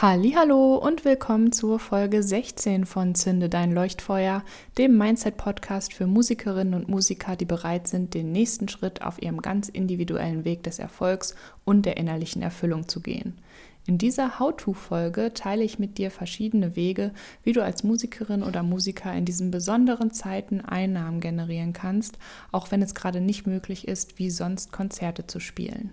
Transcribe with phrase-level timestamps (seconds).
[0.00, 4.44] Hallo und willkommen zur Folge 16 von Zünde dein Leuchtfeuer,
[4.78, 9.42] dem Mindset Podcast für Musikerinnen und Musiker, die bereit sind, den nächsten Schritt auf ihrem
[9.42, 11.34] ganz individuellen Weg des Erfolgs
[11.64, 13.40] und der innerlichen Erfüllung zu gehen.
[13.88, 17.12] In dieser How-to-Folge teile ich mit dir verschiedene Wege,
[17.42, 22.20] wie du als Musikerin oder Musiker in diesen besonderen Zeiten Einnahmen generieren kannst,
[22.52, 25.92] auch wenn es gerade nicht möglich ist, wie sonst Konzerte zu spielen.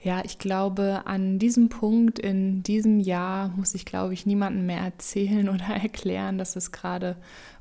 [0.00, 4.80] Ja, ich glaube, an diesem Punkt in diesem Jahr muss ich, glaube ich, niemandem mehr
[4.80, 7.16] erzählen oder erklären, dass es gerade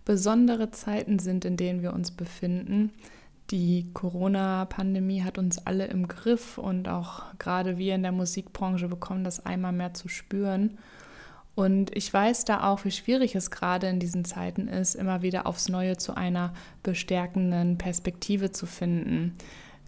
[0.05, 2.91] besondere Zeiten sind, in denen wir uns befinden.
[3.49, 9.23] Die Corona-Pandemie hat uns alle im Griff und auch gerade wir in der Musikbranche bekommen
[9.23, 10.77] das einmal mehr zu spüren.
[11.55, 15.47] Und ich weiß da auch, wie schwierig es gerade in diesen Zeiten ist, immer wieder
[15.47, 19.33] aufs Neue zu einer bestärkenden Perspektive zu finden.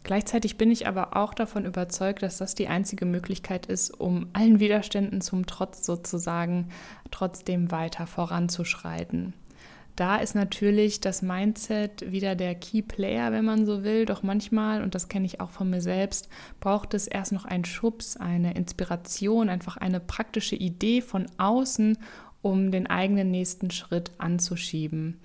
[0.03, 4.59] Gleichzeitig bin ich aber auch davon überzeugt, dass das die einzige Möglichkeit ist, um allen
[4.59, 6.69] Widerständen zum Trotz sozusagen
[7.11, 9.33] trotzdem weiter voranzuschreiten.
[10.00, 14.06] Da ist natürlich das Mindset wieder der Key Player, wenn man so will.
[14.06, 16.30] Doch manchmal, und das kenne ich auch von mir selbst,
[16.61, 21.97] braucht es erst noch einen Schubs, eine Inspiration, einfach eine praktische Idee von außen,
[22.41, 25.19] um den eigenen nächsten Schritt anzuschieben.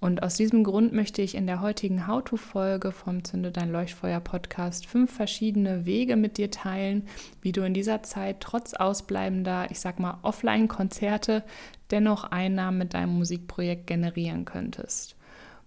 [0.00, 4.86] Und aus diesem Grund möchte ich in der heutigen How-To-Folge vom Zünde dein Leuchtfeuer Podcast
[4.86, 7.06] fünf verschiedene Wege mit dir teilen,
[7.42, 11.44] wie du in dieser Zeit trotz ausbleibender, ich sag mal, Offline-Konzerte
[11.90, 15.16] dennoch Einnahmen mit deinem Musikprojekt generieren könntest.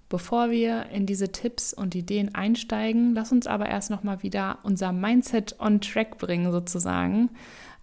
[0.10, 4.60] Bevor wir in diese Tipps und Ideen einsteigen, lass uns aber erst noch mal wieder
[4.64, 7.30] unser Mindset on Track bringen sozusagen.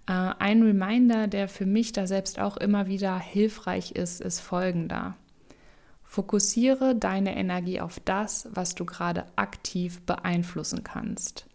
[0.08, 5.16] Äh, ein Reminder, der für mich da selbst auch immer wieder hilfreich ist, ist folgender.
[6.10, 11.46] Fokussiere deine Energie auf das, was du gerade aktiv beeinflussen kannst.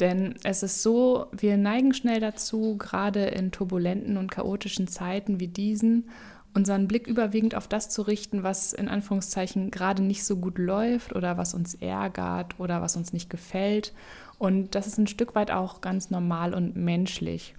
[0.00, 5.48] Denn es ist so, wir neigen schnell dazu, gerade in turbulenten und chaotischen Zeiten wie
[5.48, 6.08] diesen,
[6.54, 11.14] unseren Blick überwiegend auf das zu richten, was in Anführungszeichen gerade nicht so gut läuft
[11.14, 13.92] oder was uns ärgert oder was uns nicht gefällt.
[14.38, 17.54] Und das ist ein Stück weit auch ganz normal und menschlich.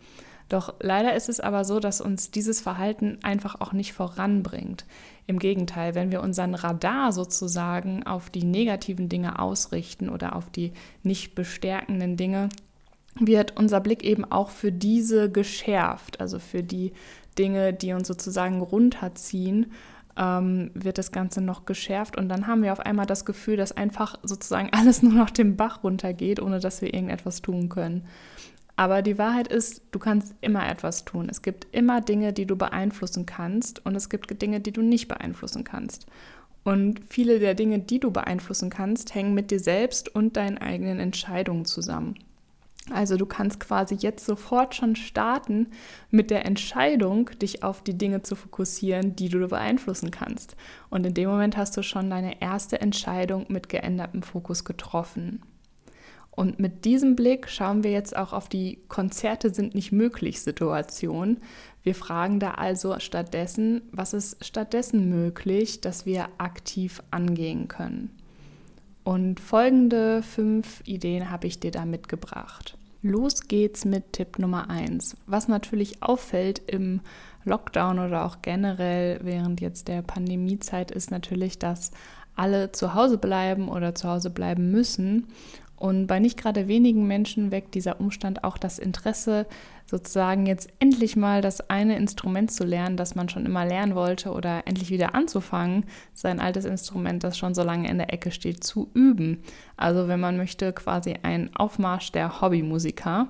[0.49, 4.85] Doch leider ist es aber so, dass uns dieses Verhalten einfach auch nicht voranbringt.
[5.29, 10.71] Im Gegenteil, wenn wir unseren Radar sozusagen auf die negativen Dinge ausrichten oder auf die
[11.03, 12.49] nicht bestärkenden Dinge,
[13.19, 16.93] wird unser Blick eben auch für diese geschärft, also für die
[17.37, 19.71] Dinge, die uns sozusagen runterziehen,
[20.17, 23.71] ähm, wird das Ganze noch geschärft und dann haben wir auf einmal das Gefühl, dass
[23.71, 28.07] einfach sozusagen alles nur noch den Bach runtergeht, ohne dass wir irgendetwas tun können.
[28.79, 31.27] Aber die Wahrheit ist, du kannst immer etwas tun.
[31.29, 35.09] Es gibt immer Dinge, die du beeinflussen kannst und es gibt Dinge, die du nicht
[35.09, 36.05] beeinflussen kannst.
[36.63, 41.01] Und viele der Dinge, die du beeinflussen kannst, hängen mit dir selbst und deinen eigenen
[41.01, 42.15] Entscheidungen zusammen.
[42.89, 45.67] Also du kannst quasi jetzt sofort schon starten
[46.09, 50.55] mit der Entscheidung, dich auf die Dinge zu fokussieren, die du beeinflussen kannst.
[50.89, 55.41] Und in dem Moment hast du schon deine erste Entscheidung mit geändertem Fokus getroffen.
[56.39, 61.35] Und mit diesem Blick schauen wir jetzt auch auf die Konzerte sind nicht möglich Situation.
[61.83, 68.11] Wir fragen da also stattdessen, was ist stattdessen möglich, dass wir aktiv angehen können.
[69.03, 72.77] Und folgende fünf Ideen habe ich dir da mitgebracht.
[73.01, 75.17] Los geht's mit Tipp Nummer eins.
[75.25, 77.01] Was natürlich auffällt im
[77.43, 81.91] Lockdown oder auch generell während jetzt der Pandemiezeit ist natürlich, dass
[82.37, 85.27] alle zu Hause bleiben oder zu Hause bleiben müssen
[85.79, 89.47] und bei nicht gerade wenigen Menschen weckt dieser Umstand auch das Interesse,
[89.85, 94.31] sozusagen jetzt endlich mal das eine Instrument zu lernen, das man schon immer lernen wollte
[94.31, 98.63] oder endlich wieder anzufangen, sein altes Instrument, das schon so lange in der Ecke steht,
[98.63, 99.41] zu üben.
[99.77, 103.29] Also wenn man möchte, quasi ein Aufmarsch der Hobbymusiker.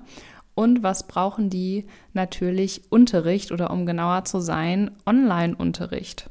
[0.56, 1.86] Und was brauchen die?
[2.14, 6.29] Natürlich Unterricht oder um genauer zu sein, Online-Unterricht.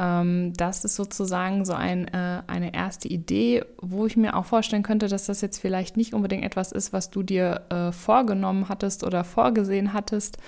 [0.00, 4.82] Ähm, das ist sozusagen so ein, äh, eine erste Idee, wo ich mir auch vorstellen
[4.82, 9.04] könnte, dass das jetzt vielleicht nicht unbedingt etwas ist, was du dir äh, vorgenommen hattest
[9.04, 10.38] oder vorgesehen hattest,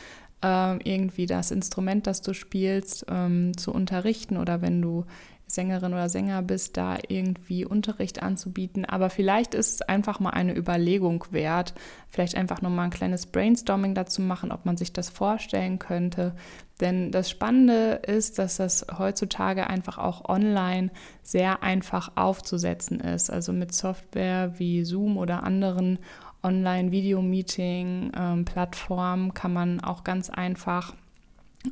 [0.43, 5.05] äh, irgendwie das Instrument, das du spielst, ähm, zu unterrichten oder wenn du
[5.53, 8.87] Sängerin oder Sänger bist, da irgendwie Unterricht anzubieten.
[8.87, 11.75] Aber vielleicht ist es einfach mal eine Überlegung wert,
[12.09, 16.35] vielleicht einfach nochmal ein kleines Brainstorming dazu machen, ob man sich das vorstellen könnte.
[16.81, 20.91] Denn das Spannende ist, dass das heutzutage einfach auch online
[21.23, 23.31] sehr einfach aufzusetzen ist.
[23.31, 25.99] Also mit Software wie Zoom oder anderen
[26.43, 30.95] Online-Video-Meeting-Plattformen ähm, kann man auch ganz einfach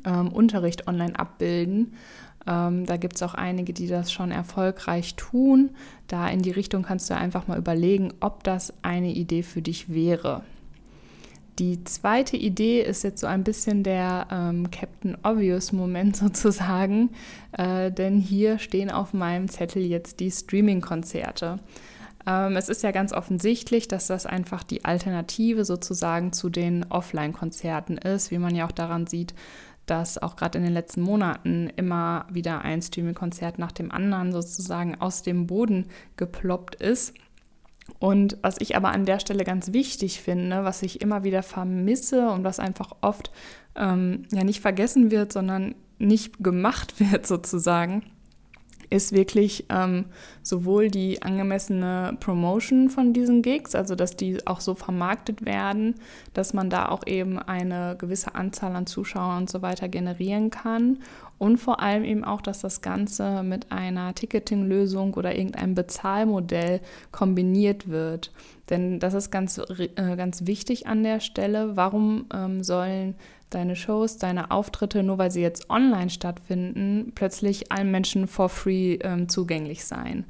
[0.05, 1.95] ähm, Unterricht online abbilden.
[2.47, 5.71] Ähm, da gibt es auch einige, die das schon erfolgreich tun.
[6.07, 9.93] Da in die Richtung kannst du einfach mal überlegen, ob das eine Idee für dich
[9.93, 10.43] wäre.
[11.59, 17.11] Die zweite Idee ist jetzt so ein bisschen der ähm, Captain Obvious-Moment sozusagen,
[17.51, 21.59] äh, denn hier stehen auf meinem Zettel jetzt die Streaming-Konzerte.
[22.25, 27.97] Ähm, es ist ja ganz offensichtlich, dass das einfach die Alternative sozusagen zu den Offline-Konzerten
[27.97, 29.33] ist, wie man ja auch daran sieht,
[29.91, 34.95] dass auch gerade in den letzten Monaten immer wieder ein Streaming-Konzert nach dem anderen sozusagen
[35.01, 37.13] aus dem Boden geploppt ist.
[37.99, 42.29] Und was ich aber an der Stelle ganz wichtig finde, was ich immer wieder vermisse
[42.29, 43.31] und was einfach oft
[43.75, 48.03] ähm, ja nicht vergessen wird, sondern nicht gemacht wird sozusagen,
[48.91, 50.05] ist wirklich ähm,
[50.43, 55.95] sowohl die angemessene Promotion von diesen Gigs, also dass die auch so vermarktet werden,
[56.33, 60.99] dass man da auch eben eine gewisse Anzahl an Zuschauern und so weiter generieren kann
[61.37, 67.89] und vor allem eben auch, dass das Ganze mit einer Ticketing-Lösung oder irgendeinem Bezahlmodell kombiniert
[67.89, 68.31] wird.
[68.69, 71.75] Denn das ist ganz, äh, ganz wichtig an der Stelle.
[71.75, 73.15] Warum ähm, sollen
[73.53, 78.95] deine Shows, deine Auftritte, nur weil sie jetzt online stattfinden, plötzlich allen Menschen for free
[79.01, 80.25] ähm, zugänglich sein.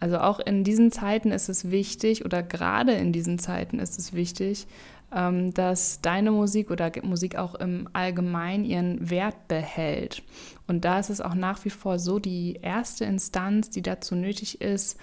[0.00, 4.12] Also auch in diesen Zeiten ist es wichtig oder gerade in diesen Zeiten ist es
[4.12, 4.66] wichtig,
[5.14, 10.22] ähm, dass deine Musik oder Musik auch im Allgemeinen ihren Wert behält.
[10.66, 14.60] Und da ist es auch nach wie vor so, die erste Instanz, die dazu nötig
[14.60, 14.98] ist,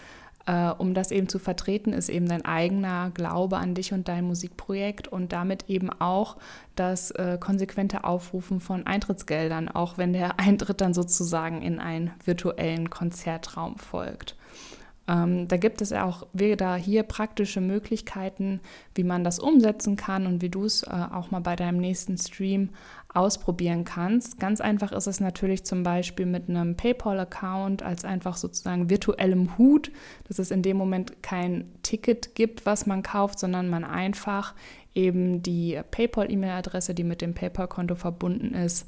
[0.49, 4.25] äh, um das eben zu vertreten, ist eben dein eigener Glaube an dich und dein
[4.25, 6.37] Musikprojekt und damit eben auch
[6.75, 12.89] das äh, konsequente Aufrufen von Eintrittsgeldern, auch wenn der Eintritt dann sozusagen in einen virtuellen
[12.89, 14.35] Konzertraum folgt.
[15.07, 18.59] Ähm, da gibt es ja auch wieder hier praktische Möglichkeiten,
[18.95, 22.17] wie man das umsetzen kann und wie du es äh, auch mal bei deinem nächsten
[22.17, 22.69] Stream
[23.13, 24.39] ausprobieren kannst.
[24.39, 29.91] Ganz einfach ist es natürlich zum Beispiel mit einem PayPal-Account als einfach sozusagen virtuellem Hut,
[30.27, 34.53] dass es in dem Moment kein Ticket gibt, was man kauft, sondern man einfach
[34.93, 38.85] eben die PayPal-E-Mail-Adresse, die mit dem PayPal-Konto verbunden ist,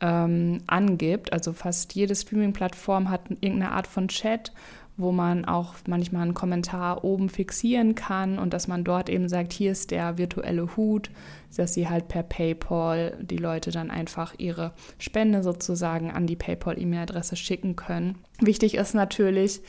[0.00, 1.32] ähm, angibt.
[1.32, 4.52] Also fast jede Streaming-Plattform hat irgendeine Art von Chat
[4.96, 9.52] wo man auch manchmal einen Kommentar oben fixieren kann und dass man dort eben sagt,
[9.52, 11.10] hier ist der virtuelle Hut,
[11.56, 17.36] dass sie halt per PayPal die Leute dann einfach ihre Spende sozusagen an die PayPal-E-Mail-Adresse
[17.36, 18.18] schicken können.
[18.40, 19.60] Wichtig ist natürlich,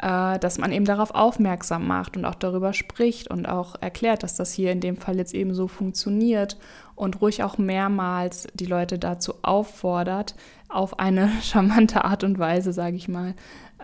[0.00, 4.34] äh, dass man eben darauf aufmerksam macht und auch darüber spricht und auch erklärt, dass
[4.34, 6.58] das hier in dem Fall jetzt eben so funktioniert
[6.94, 10.34] und ruhig auch mehrmals die Leute dazu auffordert,
[10.68, 13.34] auf eine charmante Art und Weise, sage ich mal,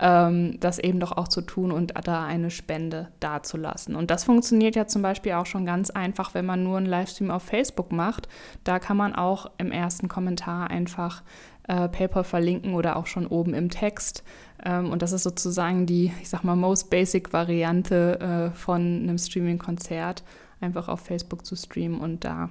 [0.01, 3.97] ähm, das eben doch auch zu tun und da eine Spende dazulassen.
[3.97, 7.31] Und das funktioniert ja zum Beispiel auch schon ganz einfach, wenn man nur einen Livestream
[7.31, 8.29] auf Facebook macht.
[8.65, 11.23] Da kann man auch im ersten Kommentar einfach
[11.69, 14.23] äh, PayPal verlinken oder auch schon oben im Text.
[14.65, 19.19] Ähm, und das ist sozusagen die, ich sag mal, most basic Variante äh, von einem
[19.19, 20.23] Streaming-Konzert,
[20.61, 22.51] einfach auf Facebook zu streamen und da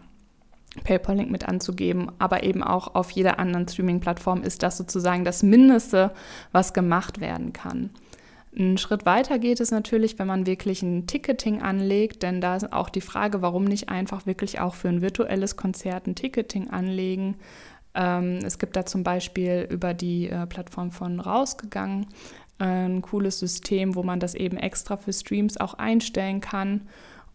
[0.83, 6.11] PayPal-Link mit anzugeben, aber eben auch auf jeder anderen Streaming-Plattform ist das sozusagen das Mindeste,
[6.51, 7.91] was gemacht werden kann.
[8.57, 12.71] Ein Schritt weiter geht es natürlich, wenn man wirklich ein Ticketing anlegt, denn da ist
[12.71, 17.35] auch die Frage, warum nicht einfach wirklich auch für ein virtuelles Konzert ein Ticketing anlegen.
[17.93, 22.07] Ähm, es gibt da zum Beispiel über die äh, Plattform von Rausgegangen
[22.59, 26.87] äh, ein cooles System, wo man das eben extra für Streams auch einstellen kann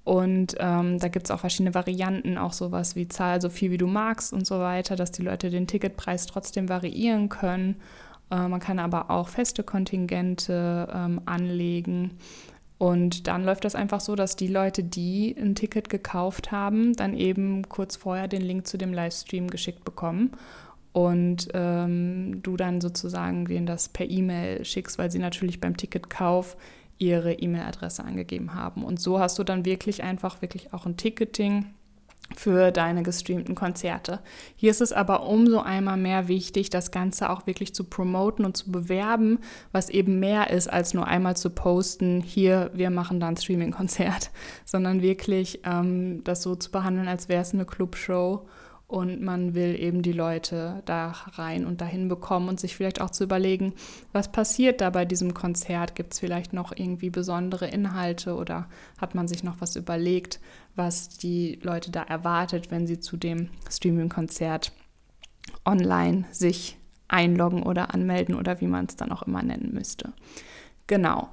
[0.04, 3.78] und ähm, da gibt es auch verschiedene Varianten, auch sowas wie Zahl so viel wie
[3.78, 7.76] du magst und so weiter, dass die Leute den Ticketpreis trotzdem variieren können.
[8.30, 12.12] Äh, man kann aber auch feste Kontingente ähm, anlegen.
[12.78, 17.14] Und dann läuft das einfach so, dass die Leute, die ein Ticket gekauft haben, dann
[17.14, 20.30] eben kurz vorher den Link zu dem Livestream geschickt bekommen
[20.92, 26.56] und ähm, du dann sozusagen denen das per E-Mail schickst, weil sie natürlich beim Ticketkauf
[27.00, 28.84] ihre E-Mail-Adresse angegeben haben.
[28.84, 31.66] Und so hast du dann wirklich einfach wirklich auch ein Ticketing,
[32.36, 34.20] für deine gestreamten Konzerte.
[34.56, 38.56] Hier ist es aber umso einmal mehr wichtig, das Ganze auch wirklich zu promoten und
[38.56, 39.40] zu bewerben,
[39.72, 44.30] was eben mehr ist, als nur einmal zu posten, hier, wir machen dann Streaming-Konzert,
[44.64, 48.46] sondern wirklich ähm, das so zu behandeln, als wäre es eine Clubshow
[48.90, 53.10] und man will eben die Leute da rein und dahin bekommen und sich vielleicht auch
[53.10, 53.72] zu überlegen,
[54.12, 55.94] was passiert da bei diesem Konzert?
[55.94, 58.68] Gibt es vielleicht noch irgendwie besondere Inhalte oder
[58.98, 60.40] hat man sich noch was überlegt,
[60.74, 64.72] was die Leute da erwartet, wenn sie zu dem Streaming-Konzert
[65.64, 70.12] online sich einloggen oder anmelden oder wie man es dann auch immer nennen müsste.
[70.88, 71.28] Genau.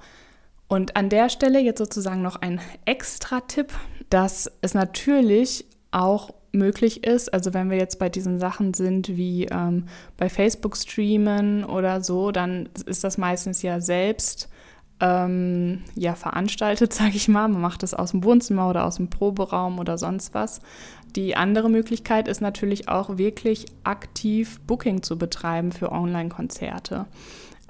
[0.68, 3.74] Und an der Stelle jetzt sozusagen noch ein extra Tipp,
[4.10, 7.34] dass es natürlich auch möglich ist.
[7.34, 9.86] Also wenn wir jetzt bei diesen Sachen sind wie ähm,
[10.18, 14.50] bei Facebook streamen oder so, dann ist das meistens ja selbst
[15.00, 17.48] ähm, ja veranstaltet, sage ich mal.
[17.48, 20.62] Man macht das aus dem Wohnzimmer oder aus dem Proberaum oder sonst was.
[21.16, 27.06] Die andere Möglichkeit ist natürlich auch wirklich aktiv Booking zu betreiben für Online-Konzerte.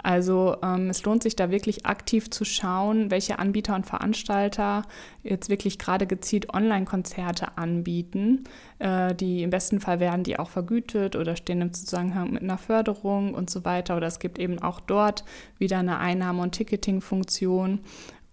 [0.03, 4.83] Also ähm, es lohnt sich da wirklich aktiv zu schauen, welche Anbieter und Veranstalter
[5.23, 8.43] jetzt wirklich gerade gezielt Online-Konzerte anbieten.
[8.79, 12.57] Äh, die im besten Fall werden die auch vergütet oder stehen im Zusammenhang mit einer
[12.57, 13.97] Förderung und so weiter.
[13.97, 15.23] Oder es gibt eben auch dort
[15.57, 17.79] wieder eine Einnahme- und Ticketing-Funktion.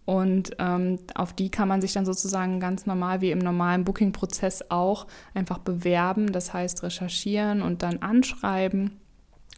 [0.05, 4.71] Und ähm, auf die kann man sich dann sozusagen ganz normal wie im normalen Booking-Prozess
[4.71, 6.31] auch einfach bewerben.
[6.31, 9.01] Das heißt recherchieren und dann anschreiben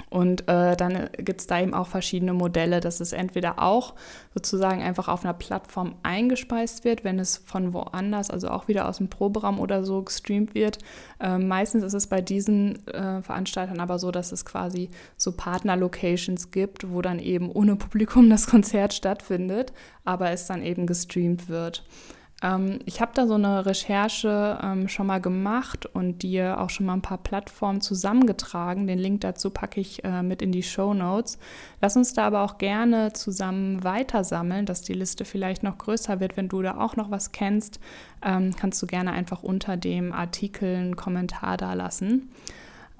[0.09, 3.95] und äh, dann gibt es da eben auch verschiedene Modelle, dass es entweder auch
[4.35, 8.99] sozusagen einfach auf einer Plattform eingespeist wird, wenn es von woanders, also auch wieder aus
[8.99, 10.79] dem Proberaum oder so gestreamt wird.
[11.19, 16.51] Äh, meistens ist es bei diesen äh, Veranstaltern aber so, dass es quasi so Partner-Locations
[16.51, 19.73] gibt, wo dann eben ohne Publikum das Konzert stattfindet,
[20.05, 21.85] aber es dann eben gestreamt wird.
[22.47, 26.87] Ähm, ich habe da so eine Recherche ähm, schon mal gemacht und dir auch schon
[26.87, 28.87] mal ein paar Plattformen zusammengetragen.
[28.87, 31.39] Den Link dazu packe ich äh, mit in die Show Notes.
[31.81, 36.37] Lass uns da aber auch gerne zusammen weitersammeln, dass die Liste vielleicht noch größer wird.
[36.37, 37.81] Wenn du da auch noch was kennst,
[38.23, 42.31] ähm, kannst du gerne einfach unter dem Artikel einen Kommentar da lassen.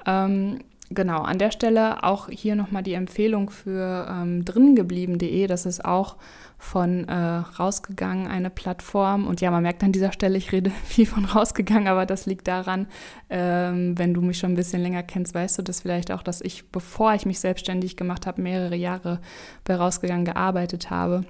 [0.07, 5.47] Ähm, genau, an der Stelle auch hier nochmal die Empfehlung für ähm, dringeblieben.de.
[5.47, 6.17] Das ist auch
[6.59, 9.27] von äh, rausgegangen, eine Plattform.
[9.27, 12.49] Und ja, man merkt an dieser Stelle, ich rede viel von rausgegangen, aber das liegt
[12.49, 12.87] daran,
[13.29, 16.41] ähm, wenn du mich schon ein bisschen länger kennst, weißt du das vielleicht auch, dass
[16.41, 19.21] ich, bevor ich mich selbstständig gemacht habe, mehrere Jahre
[19.65, 21.25] bei rausgegangen gearbeitet habe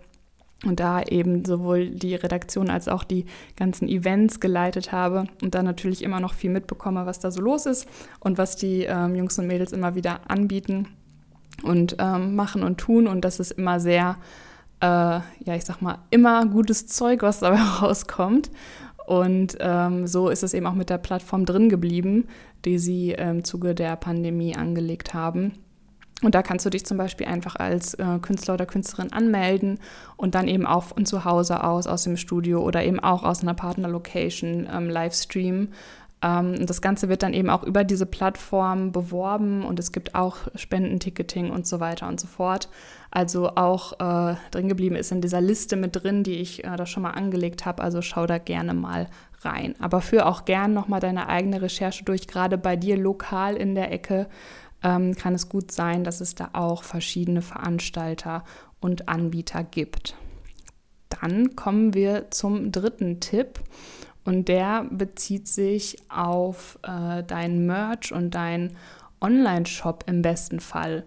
[0.64, 5.62] und da eben sowohl die Redaktion als auch die ganzen Events geleitet habe und da
[5.62, 7.86] natürlich immer noch viel mitbekomme, was da so los ist
[8.20, 10.88] und was die ähm, Jungs und Mädels immer wieder anbieten
[11.62, 13.06] und ähm, machen und tun.
[13.06, 14.16] Und das ist immer sehr,
[14.80, 18.50] äh, ja ich sag mal, immer gutes Zeug, was dabei rauskommt.
[19.06, 22.26] Und ähm, so ist es eben auch mit der Plattform drin geblieben,
[22.64, 25.52] die sie im Zuge der Pandemie angelegt haben
[26.22, 29.78] und da kannst du dich zum Beispiel einfach als äh, Künstler oder Künstlerin anmelden
[30.16, 33.42] und dann eben auch von zu Hause aus, aus dem Studio oder eben auch aus
[33.42, 35.68] einer Partnerlocation ähm, Livestream.
[36.22, 40.38] Ähm, das Ganze wird dann eben auch über diese Plattform beworben und es gibt auch
[40.54, 42.70] Spendenticketing und so weiter und so fort.
[43.10, 46.86] Also auch äh, drin geblieben ist in dieser Liste mit drin, die ich äh, da
[46.86, 47.82] schon mal angelegt habe.
[47.82, 49.08] Also schau da gerne mal
[49.42, 49.74] rein.
[49.80, 53.92] Aber führe auch gern nochmal deine eigene Recherche durch, gerade bei dir lokal in der
[53.92, 54.28] Ecke
[54.86, 58.44] ähm, kann es gut sein, dass es da auch verschiedene Veranstalter
[58.80, 60.14] und Anbieter gibt.
[61.08, 63.58] Dann kommen wir zum dritten Tipp
[64.24, 68.76] und der bezieht sich auf äh, dein Merch und dein
[69.20, 71.04] Online-Shop im besten Fall.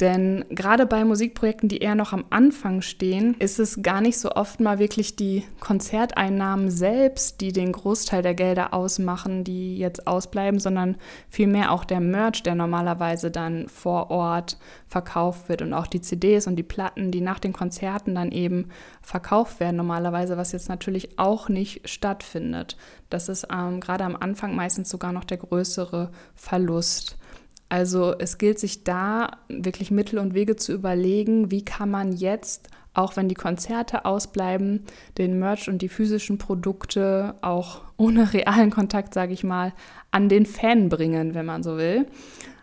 [0.00, 4.32] Denn gerade bei Musikprojekten, die eher noch am Anfang stehen, ist es gar nicht so
[4.32, 10.58] oft mal wirklich die Konzerteinnahmen selbst, die den Großteil der Gelder ausmachen, die jetzt ausbleiben,
[10.58, 10.96] sondern
[11.28, 14.58] vielmehr auch der Merch, der normalerweise dann vor Ort
[14.88, 18.70] verkauft wird und auch die CDs und die Platten, die nach den Konzerten dann eben
[19.00, 22.76] verkauft werden normalerweise, was jetzt natürlich auch nicht stattfindet.
[23.10, 27.16] Das ist ähm, gerade am Anfang meistens sogar noch der größere Verlust.
[27.74, 32.68] Also es gilt sich da wirklich Mittel und Wege zu überlegen, wie kann man jetzt,
[32.92, 34.84] auch wenn die Konzerte ausbleiben,
[35.18, 39.72] den Merch und die physischen Produkte auch ohne realen Kontakt, sage ich mal,
[40.12, 42.06] an den Fan bringen, wenn man so will.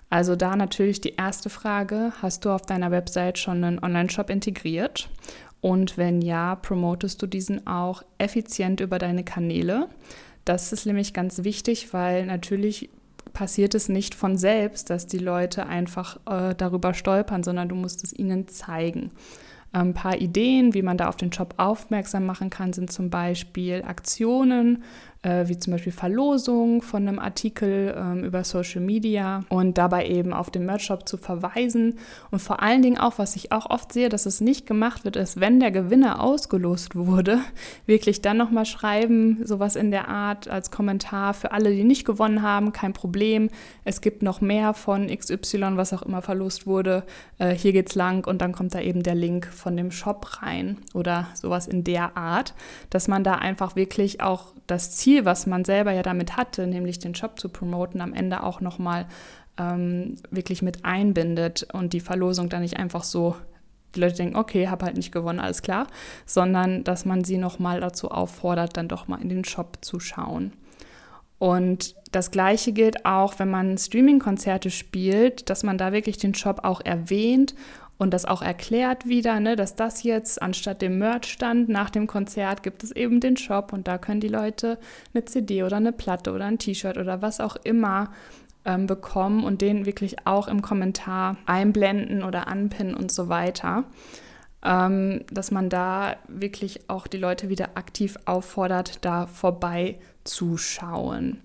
[0.10, 5.10] Also da natürlich die erste Frage, hast du auf deiner Website schon einen Online-Shop integriert?
[5.60, 9.90] Und wenn ja, promotest du diesen auch effizient über deine Kanäle?
[10.46, 12.90] Das ist nämlich ganz wichtig, weil natürlich
[13.34, 18.04] passiert es nicht von selbst, dass die Leute einfach äh, darüber stolpern, sondern du musst
[18.04, 19.12] es ihnen zeigen.
[19.74, 23.84] Ein paar Ideen, wie man da auf den Job aufmerksam machen kann, sind zum Beispiel
[23.84, 24.84] Aktionen,
[25.24, 30.34] äh, wie zum Beispiel Verlosung von einem Artikel ähm, über Social Media und dabei eben
[30.34, 32.00] auf den Merch-Shop zu verweisen.
[32.32, 35.16] Und vor allen Dingen auch, was ich auch oft sehe, dass es nicht gemacht wird,
[35.16, 37.40] ist, wenn der Gewinner ausgelost wurde,
[37.86, 42.42] wirklich dann nochmal schreiben, sowas in der Art als Kommentar für alle, die nicht gewonnen
[42.42, 43.50] haben, kein Problem.
[43.84, 47.04] Es gibt noch mehr von XY, was auch immer verlost wurde.
[47.38, 50.78] Äh, hier geht's lang und dann kommt da eben der Link von dem Shop rein
[50.96, 52.56] oder sowas in der Art,
[52.90, 57.00] dass man da einfach wirklich auch das Ziel, was man selber ja damit hatte, nämlich
[57.00, 59.08] den Shop zu promoten, am Ende auch nochmal
[59.58, 63.36] ähm, wirklich mit einbindet und die Verlosung dann nicht einfach so
[63.96, 65.88] die Leute denken, okay, habe halt nicht gewonnen, alles klar,
[66.26, 70.54] sondern dass man sie nochmal dazu auffordert, dann doch mal in den Shop zu schauen.
[71.40, 76.60] Und das Gleiche gilt auch, wenn man Streaming-Konzerte spielt, dass man da wirklich den Shop
[76.64, 77.56] auch erwähnt
[78.02, 82.64] und das auch erklärt wieder, ne, dass das jetzt anstatt dem Merch-Stand nach dem Konzert
[82.64, 84.80] gibt es eben den Shop und da können die Leute
[85.14, 88.10] eine CD oder eine Platte oder ein T-Shirt oder was auch immer
[88.66, 93.84] ähm, bekommen und den wirklich auch im Kommentar einblenden oder anpinnen und so weiter.
[94.66, 101.40] Ähm, dass man da wirklich auch die Leute wieder aktiv auffordert, da vorbeizuschauen.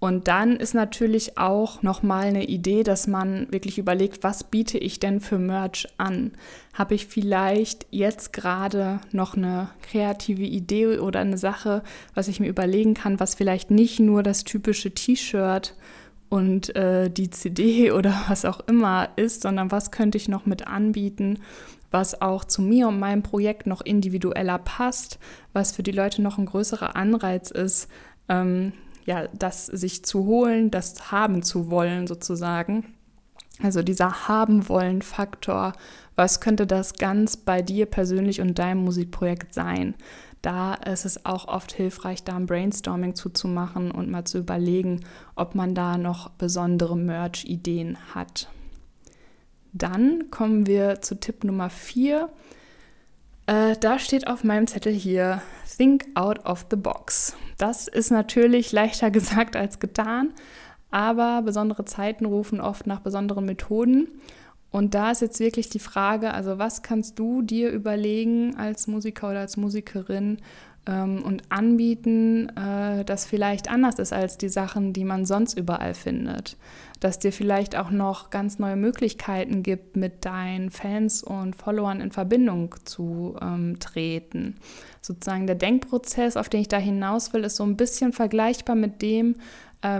[0.00, 5.00] Und dann ist natürlich auch nochmal eine Idee, dass man wirklich überlegt, was biete ich
[5.00, 6.32] denn für Merch an?
[6.74, 11.82] Habe ich vielleicht jetzt gerade noch eine kreative Idee oder eine Sache,
[12.12, 15.74] was ich mir überlegen kann, was vielleicht nicht nur das typische T-Shirt
[16.28, 20.66] und äh, die CD oder was auch immer ist, sondern was könnte ich noch mit
[20.66, 21.38] anbieten,
[21.90, 25.18] was auch zu mir und meinem Projekt noch individueller passt,
[25.52, 27.88] was für die Leute noch ein größerer Anreiz ist,
[28.28, 28.72] ähm,
[29.06, 32.94] ja, das sich zu holen, das haben zu wollen sozusagen.
[33.62, 35.74] Also dieser haben wollen Faktor,
[36.16, 39.94] was könnte das ganz bei dir persönlich und deinem Musikprojekt sein?
[40.42, 45.00] Da ist es auch oft hilfreich, da ein Brainstorming zuzumachen und mal zu überlegen,
[45.36, 48.50] ob man da noch besondere Merch-Ideen hat.
[49.72, 52.28] Dann kommen wir zu Tipp Nummer 4.
[53.46, 55.42] Äh, da steht auf meinem Zettel hier,
[55.76, 57.36] Think out of the box.
[57.58, 60.32] Das ist natürlich leichter gesagt als getan,
[60.90, 64.08] aber besondere Zeiten rufen oft nach besonderen Methoden.
[64.74, 69.30] Und da ist jetzt wirklich die Frage, also was kannst du dir überlegen als Musiker
[69.30, 70.38] oder als Musikerin,
[70.86, 75.94] ähm, und anbieten, äh, das vielleicht anders ist als die Sachen, die man sonst überall
[75.94, 76.56] findet.
[77.00, 82.10] Dass dir vielleicht auch noch ganz neue Möglichkeiten gibt, mit deinen Fans und Followern in
[82.10, 84.56] Verbindung zu ähm, treten.
[85.00, 89.02] Sozusagen der Denkprozess, auf den ich da hinaus will, ist so ein bisschen vergleichbar mit
[89.02, 89.36] dem,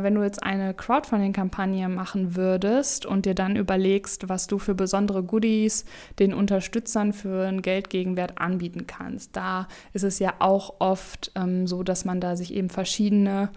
[0.02, 5.22] wenn du jetzt eine Crowdfunding-Kampagne machen würdest und dir dann überlegst, was du für besondere
[5.22, 5.84] Goodies
[6.18, 9.36] den Unterstützern für einen Geldgegenwert anbieten kannst.
[9.36, 13.50] Da ist es ja auch oft ähm, so, dass man da sich eben verschiedene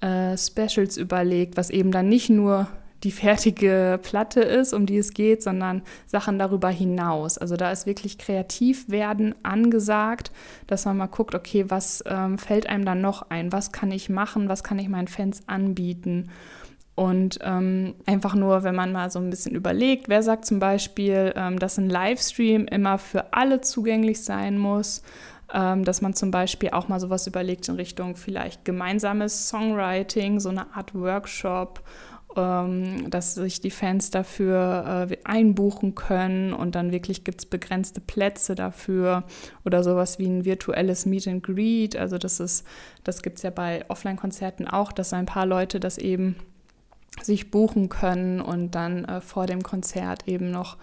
[0.00, 2.68] äh, Specials überlegt, was eben dann nicht nur
[3.02, 7.38] die fertige Platte ist, um die es geht, sondern Sachen darüber hinaus.
[7.38, 10.32] Also da ist wirklich kreativ werden angesagt,
[10.66, 13.52] dass man mal guckt, okay, was ähm, fällt einem dann noch ein?
[13.52, 14.48] Was kann ich machen?
[14.48, 16.30] Was kann ich meinen Fans anbieten?
[16.94, 21.32] Und ähm, einfach nur, wenn man mal so ein bisschen überlegt, wer sagt zum Beispiel,
[21.34, 25.02] ähm, dass ein Livestream immer für alle zugänglich sein muss,
[25.54, 30.50] ähm, dass man zum Beispiel auch mal sowas überlegt in Richtung vielleicht gemeinsames Songwriting, so
[30.50, 31.82] eine Art Workshop
[32.34, 38.54] dass sich die Fans dafür äh, einbuchen können und dann wirklich gibt es begrenzte Plätze
[38.54, 39.24] dafür
[39.64, 41.96] oder sowas wie ein virtuelles Meet and Greet.
[41.96, 42.64] Also das ist,
[43.02, 46.36] das gibt es ja bei Offline-Konzerten auch, dass ein paar Leute das eben
[47.20, 50.76] sich buchen können und dann äh, vor dem Konzert eben noch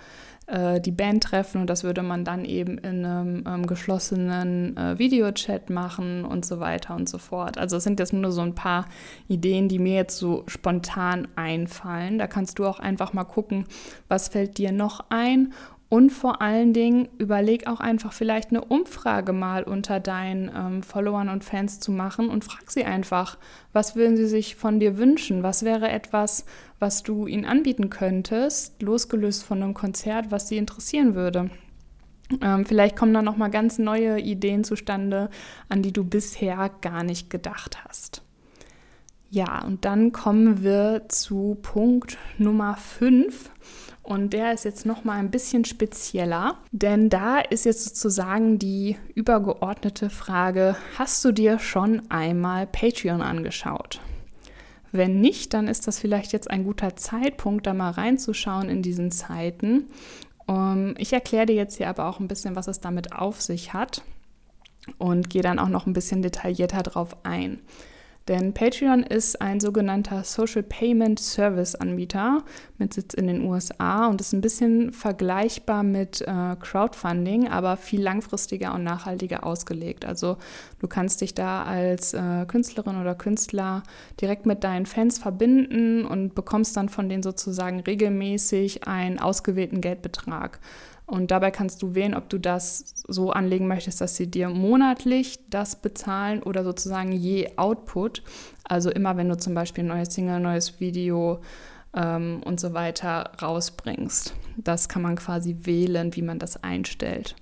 [0.48, 4.98] äh, die Band treffen und das würde man dann eben in einem ähm, geschlossenen äh,
[4.98, 7.58] Videochat machen und so weiter und so fort.
[7.58, 8.86] Also es sind jetzt nur so ein paar
[9.28, 12.18] Ideen, die mir jetzt so spontan einfallen.
[12.18, 13.66] Da kannst du auch einfach mal gucken,
[14.08, 15.54] was fällt dir noch ein
[15.90, 21.30] und vor allen Dingen überleg auch einfach vielleicht eine Umfrage mal unter deinen ähm, Followern
[21.30, 23.38] und Fans zu machen und frag sie einfach,
[23.72, 25.44] was würden sie sich von dir wünschen?
[25.44, 26.46] Was wäre etwas,
[26.80, 31.50] was du ihnen anbieten könntest, losgelöst von einem Konzert, was sie interessieren würde?
[32.42, 35.30] Ähm, vielleicht kommen da noch mal ganz neue Ideen zustande,
[35.70, 38.27] an die du bisher gar nicht gedacht hast.
[39.30, 43.50] Ja, und dann kommen wir zu Punkt Nummer 5.
[44.04, 48.96] Und der ist jetzt noch mal ein bisschen spezieller, denn da ist jetzt sozusagen die
[49.16, 54.00] übergeordnete Frage: Hast du dir schon einmal Patreon angeschaut?
[54.94, 59.12] Wenn nicht, dann ist das vielleicht jetzt ein guter Zeitpunkt, da mal reinzuschauen in diesen
[59.12, 59.88] Zeiten.
[60.46, 63.74] Um, ich erkläre dir jetzt hier aber auch ein bisschen, was es damit auf sich
[63.74, 64.02] hat
[64.98, 67.60] und gehe dann auch noch ein bisschen detaillierter drauf ein.
[68.28, 72.44] Denn Patreon ist ein sogenannter Social Payment Service Anbieter
[72.78, 78.02] mit Sitz in den USA und ist ein bisschen vergleichbar mit äh, Crowdfunding, aber viel
[78.02, 80.06] langfristiger und nachhaltiger ausgelegt.
[80.06, 80.38] Also
[80.80, 83.84] du kannst dich da als äh, Künstlerin oder Künstler
[84.20, 90.60] direkt mit deinen Fans verbinden und bekommst dann von denen sozusagen regelmäßig einen ausgewählten Geldbetrag.
[91.08, 95.40] Und dabei kannst du wählen, ob du das so anlegen möchtest, dass sie dir monatlich
[95.50, 98.22] das bezahlen oder sozusagen je Output.
[98.66, 101.40] Also immer, wenn du zum Beispiel ein neues Single, neues Video
[101.94, 104.36] ähm, und so weiter rausbringst.
[104.58, 107.36] Das kann man quasi wählen, wie man das einstellt.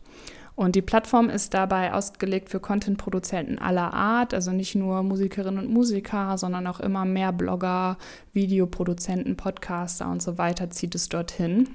[0.53, 5.73] Und die Plattform ist dabei ausgelegt für Content-Produzenten aller Art, also nicht nur Musikerinnen und
[5.73, 7.97] Musiker, sondern auch immer mehr Blogger,
[8.31, 11.67] Videoproduzenten, Podcaster und so weiter zieht es dorthin.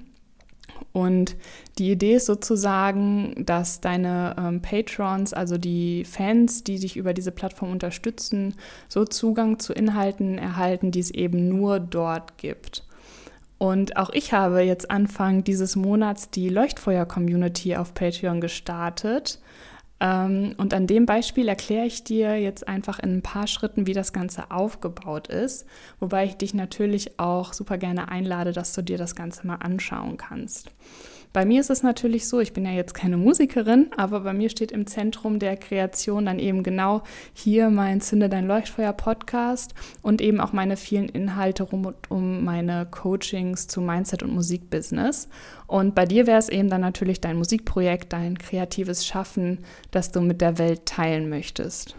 [0.92, 1.36] Und
[1.78, 7.32] die Idee ist sozusagen, dass deine ähm, Patrons, also die Fans, die dich über diese
[7.32, 8.54] Plattform unterstützen,
[8.88, 12.84] so Zugang zu Inhalten erhalten, die es eben nur dort gibt.
[13.58, 19.38] Und auch ich habe jetzt Anfang dieses Monats die Leuchtfeuer-Community auf Patreon gestartet.
[20.00, 23.92] Ähm, und an dem Beispiel erkläre ich dir jetzt einfach in ein paar Schritten, wie
[23.92, 25.66] das Ganze aufgebaut ist,
[25.98, 30.16] wobei ich dich natürlich auch super gerne einlade, dass du dir das Ganze mal anschauen
[30.16, 30.70] kannst.
[31.32, 34.50] Bei mir ist es natürlich so, ich bin ja jetzt keine Musikerin, aber bei mir
[34.50, 37.02] steht im Zentrum der Kreation dann eben genau
[37.34, 42.84] hier mein Zünde dein Leuchtfeuer Podcast und eben auch meine vielen Inhalte rund um meine
[42.90, 45.28] Coachings zu Mindset und Musikbusiness.
[45.68, 49.58] Und bei dir wäre es eben dann natürlich dein Musikprojekt, dein kreatives Schaffen,
[49.92, 51.94] das du mit der Welt teilen möchtest.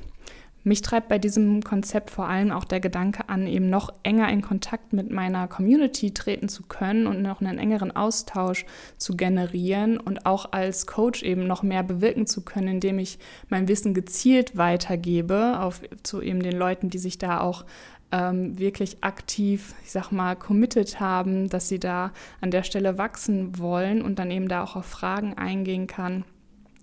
[0.63, 4.41] Mich treibt bei diesem Konzept vor allem auch der Gedanke an, eben noch enger in
[4.41, 8.65] Kontakt mit meiner Community treten zu können und noch einen engeren Austausch
[8.97, 13.17] zu generieren und auch als Coach eben noch mehr bewirken zu können, indem ich
[13.49, 17.65] mein Wissen gezielt weitergebe auf, zu eben den Leuten, die sich da auch
[18.11, 23.57] ähm, wirklich aktiv, ich sag mal, committed haben, dass sie da an der Stelle wachsen
[23.57, 26.23] wollen und dann eben da auch auf Fragen eingehen kann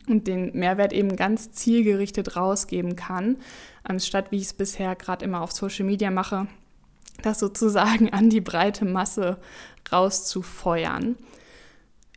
[0.08, 3.36] und den Mehrwert eben ganz zielgerichtet rausgeben kann,
[3.82, 6.46] anstatt wie ich es bisher gerade immer auf Social Media mache,
[7.22, 9.38] das sozusagen an die breite Masse
[9.92, 11.16] rauszufeuern.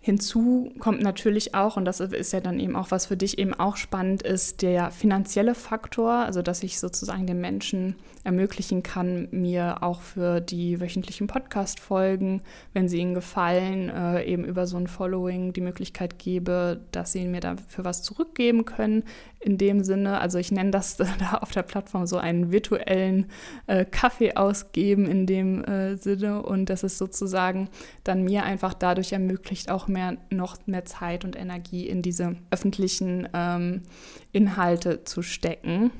[0.03, 3.53] Hinzu kommt natürlich auch, und das ist ja dann eben auch, was für dich eben
[3.53, 9.83] auch spannend ist, der finanzielle Faktor, also dass ich sozusagen den Menschen ermöglichen kann, mir
[9.83, 12.41] auch für die wöchentlichen Podcast-Folgen,
[12.73, 17.27] wenn sie ihnen gefallen, äh, eben über so ein Following die Möglichkeit gebe, dass sie
[17.27, 19.03] mir dafür was zurückgeben können,
[19.41, 23.25] in dem Sinne, also ich nenne das da auf der Plattform so einen virtuellen
[23.67, 27.69] äh, Kaffee ausgeben in dem äh, Sinne und das ist sozusagen
[28.03, 33.27] dann mir einfach dadurch ermöglicht, auch mehr noch mehr Zeit und Energie in diese öffentlichen
[33.33, 33.81] ähm,
[34.31, 35.91] Inhalte zu stecken.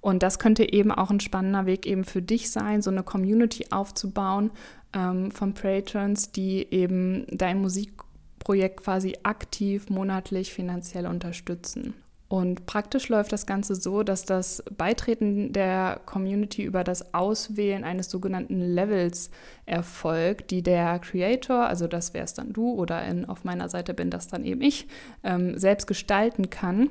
[0.00, 3.68] Und das könnte eben auch ein spannender Weg eben für dich sein, so eine Community
[3.70, 4.50] aufzubauen
[4.92, 11.94] ähm, von Patrons, die eben dein Musikprojekt quasi aktiv monatlich finanziell unterstützen.
[12.28, 18.10] Und praktisch läuft das Ganze so, dass das Beitreten der Community über das Auswählen eines
[18.10, 19.30] sogenannten Levels
[19.66, 23.92] erfolgt, die der Creator, also das wäre es dann du oder in, auf meiner Seite
[23.92, 24.88] bin das dann eben ich,
[25.22, 26.90] ähm, selbst gestalten kann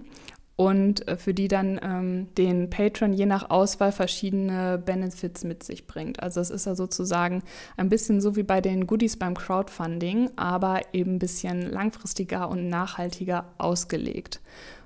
[0.56, 5.88] und äh, für die dann ähm, den Patron je nach Auswahl verschiedene Benefits mit sich
[5.88, 6.22] bringt.
[6.22, 7.42] Also es ist ja sozusagen
[7.76, 12.70] ein bisschen so wie bei den Goodies beim Crowdfunding, aber eben ein bisschen langfristiger und
[12.70, 14.42] nachhaltiger ausgelegt.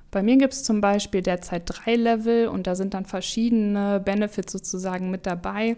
[0.10, 4.54] Bei mir gibt es zum Beispiel derzeit drei Level und da sind dann verschiedene Benefits
[4.54, 5.76] sozusagen mit dabei.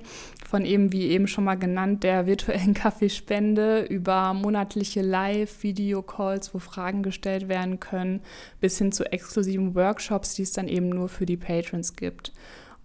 [0.48, 7.02] Von eben, wie eben schon mal genannt, der virtuellen Kaffeespende über monatliche Live-Video-Calls, wo Fragen
[7.02, 8.22] gestellt werden können,
[8.62, 12.32] bis hin zu exklusiven Workshops, die es dann eben nur für die Patrons gibt.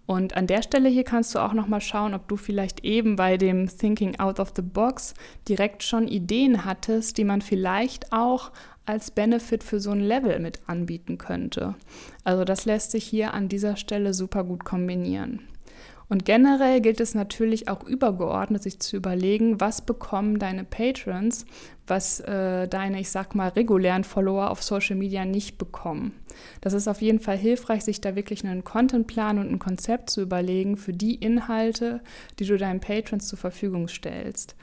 [0.07, 3.15] Und an der Stelle hier kannst du auch noch mal schauen, ob du vielleicht eben
[3.15, 5.15] bei dem Thinking Out of the Box
[5.47, 8.51] direkt schon Ideen hattest, die man vielleicht auch
[8.85, 11.75] als Benefit für so ein Level mit anbieten könnte.
[12.23, 15.41] Also das lässt sich hier an dieser Stelle super gut kombinieren.
[16.07, 21.45] Und generell gilt es natürlich auch übergeordnet, sich zu überlegen, was bekommen deine Patrons,
[21.87, 26.13] was äh, deine, ich sag mal, regulären Follower auf Social Media nicht bekommen.
[26.61, 30.21] Das ist auf jeden Fall hilfreich, sich da wirklich einen Contentplan und ein Konzept zu
[30.21, 32.01] überlegen für die Inhalte,
[32.37, 34.55] die du deinen Patrons zur Verfügung stellst.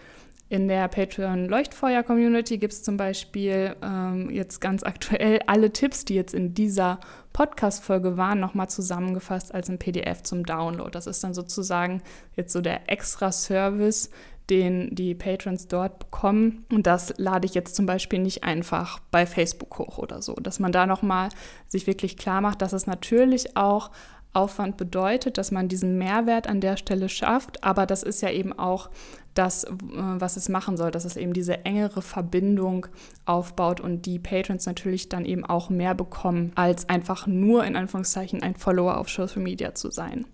[0.53, 6.05] In der Patreon Leuchtfeuer Community gibt es zum Beispiel ähm, jetzt ganz aktuell alle Tipps,
[6.05, 7.01] die jetzt in dieser
[7.33, 10.91] Podcast-Folge waren, nochmal zusammengefasst als ein PDF zum Download.
[10.91, 12.03] Das ist dann sozusagen
[12.37, 14.11] jetzt so der extra Service,
[14.51, 16.67] den die Patrons dort bekommen.
[16.71, 20.61] Und das lade ich jetzt zum Beispiel nicht einfach bei Facebook hoch oder so, dass
[20.61, 21.31] man da nochmal
[21.67, 23.91] sich wirklich klar macht, dass es natürlich auch
[24.33, 27.62] Aufwand bedeutet, dass man diesen Mehrwert an der Stelle schafft.
[27.64, 28.90] Aber das ist ja eben auch
[29.35, 32.87] das, äh, was es machen soll, dass es eben diese engere Verbindung
[33.25, 38.42] aufbaut und die Patrons natürlich dann eben auch mehr bekommen, als einfach nur in Anführungszeichen
[38.42, 40.27] ein Follower auf Social Media zu sein.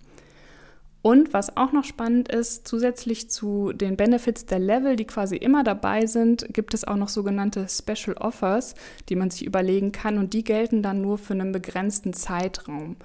[1.01, 5.63] Und was auch noch spannend ist, zusätzlich zu den Benefits der Level, die quasi immer
[5.63, 8.75] dabei sind, gibt es auch noch sogenannte Special Offers,
[9.09, 12.97] die man sich überlegen kann und die gelten dann nur für einen begrenzten Zeitraum.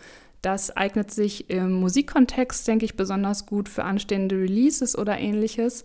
[0.43, 5.83] Das eignet sich im Musikkontext, denke ich, besonders gut für anstehende Releases oder ähnliches.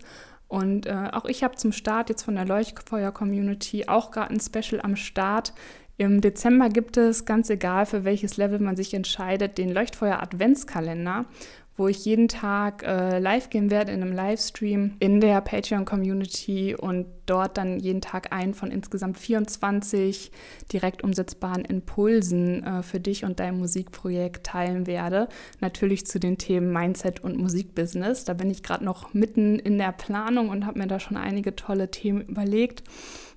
[0.49, 4.81] Und äh, auch ich habe zum Start jetzt von der Leuchtfeuer-Community auch gerade ein Special
[4.81, 5.53] am Start.
[5.95, 11.25] Im Dezember gibt es, ganz egal für welches Level man sich entscheidet, den Leuchtfeuer-Adventskalender
[11.79, 17.05] wo ich jeden Tag äh, live gehen werde in einem Livestream in der Patreon-Community und
[17.25, 20.31] dort dann jeden Tag einen von insgesamt 24
[20.73, 25.29] direkt umsetzbaren Impulsen äh, für dich und dein Musikprojekt teilen werde.
[25.61, 28.25] Natürlich zu den Themen Mindset und Musikbusiness.
[28.25, 31.55] Da bin ich gerade noch mitten in der Planung und habe mir da schon einige
[31.55, 32.83] tolle Themen überlegt.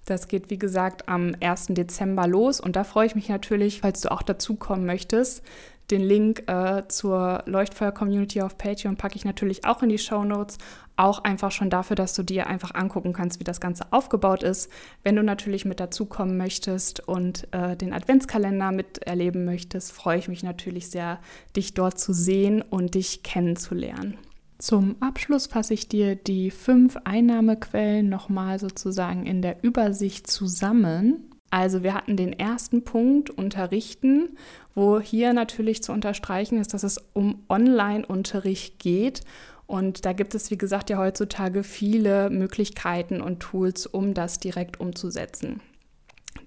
[0.04, 1.66] Das geht, wie gesagt, am 1.
[1.70, 5.44] Dezember los und da freue ich mich natürlich, falls du auch dazukommen möchtest,
[5.92, 10.58] den Link äh, zur Leuchtfeuer-Community auf Patreon packe ich natürlich auch in die Show Notes.
[10.96, 14.70] Auch einfach schon dafür, dass du dir einfach angucken kannst, wie das Ganze aufgebaut ist.
[15.02, 20.42] Wenn du natürlich mit dazukommen möchtest und äh, den Adventskalender miterleben möchtest, freue ich mich
[20.42, 21.18] natürlich sehr,
[21.56, 24.18] dich dort zu sehen und dich kennenzulernen.
[24.58, 31.31] Zum Abschluss fasse ich dir die fünf Einnahmequellen nochmal sozusagen in der Übersicht zusammen.
[31.52, 34.38] Also wir hatten den ersten Punkt Unterrichten,
[34.74, 39.20] wo hier natürlich zu unterstreichen ist, dass es um Online-Unterricht geht.
[39.66, 44.80] Und da gibt es, wie gesagt, ja heutzutage viele Möglichkeiten und Tools, um das direkt
[44.80, 45.60] umzusetzen.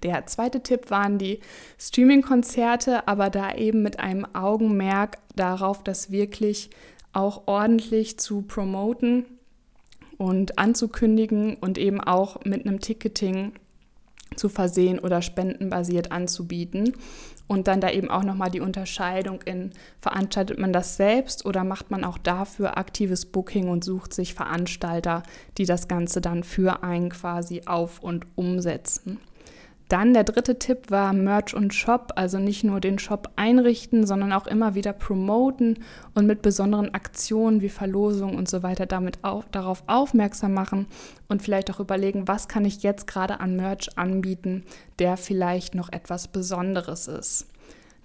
[0.02, 1.38] Der zweite Tipp waren die
[1.78, 6.70] Streaming-Konzerte, aber da eben mit einem Augenmerk darauf, das wirklich
[7.12, 9.24] auch ordentlich zu promoten
[10.18, 13.52] und anzukündigen und eben auch mit einem Ticketing
[14.34, 16.94] zu versehen oder spendenbasiert anzubieten.
[17.48, 21.92] Und dann da eben auch nochmal die Unterscheidung in, veranstaltet man das selbst oder macht
[21.92, 25.22] man auch dafür aktives Booking und sucht sich Veranstalter,
[25.56, 29.20] die das Ganze dann für einen quasi auf und umsetzen.
[29.88, 34.32] Dann der dritte Tipp war Merch und Shop, also nicht nur den Shop einrichten, sondern
[34.32, 39.44] auch immer wieder promoten und mit besonderen Aktionen wie Verlosungen und so weiter damit auch
[39.52, 40.86] darauf aufmerksam machen
[41.28, 44.64] und vielleicht auch überlegen, was kann ich jetzt gerade an Merch anbieten,
[44.98, 47.46] der vielleicht noch etwas Besonderes ist.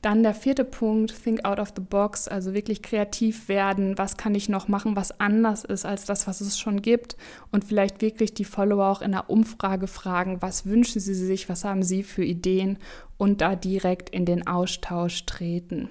[0.01, 3.99] Dann der vierte Punkt, think out of the box, also wirklich kreativ werden.
[3.99, 7.15] Was kann ich noch machen, was anders ist als das, was es schon gibt?
[7.51, 11.63] Und vielleicht wirklich die Follower auch in der Umfrage fragen, was wünschen sie sich, was
[11.63, 12.79] haben sie für Ideen
[13.17, 15.89] und da direkt in den Austausch treten.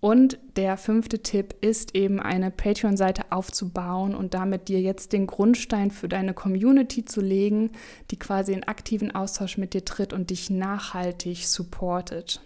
[0.00, 5.90] Und der fünfte Tipp ist eben eine Patreon-Seite aufzubauen und damit dir jetzt den Grundstein
[5.90, 7.72] für deine Community zu legen,
[8.10, 12.40] die quasi in aktiven Austausch mit dir tritt und dich nachhaltig supportet.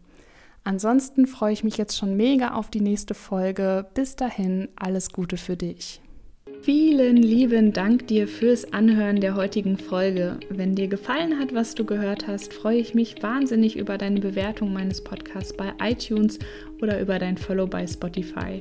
[0.64, 3.86] Ansonsten freue ich mich jetzt schon mega auf die nächste Folge.
[3.94, 6.02] Bis dahin, alles Gute für dich.
[6.62, 10.38] Vielen lieben Dank dir fürs Anhören der heutigen Folge.
[10.50, 14.70] Wenn dir gefallen hat, was du gehört hast, freue ich mich wahnsinnig über deine Bewertung
[14.70, 16.38] meines Podcasts bei iTunes
[16.82, 18.60] oder über dein Follow bei Spotify.